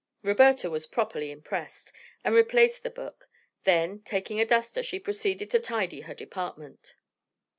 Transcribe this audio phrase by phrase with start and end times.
[0.23, 1.91] Roberta was properly impressed,
[2.23, 3.29] and replaced the book;
[3.65, 6.95] then, taking a duster, she proceeded to tidy her department.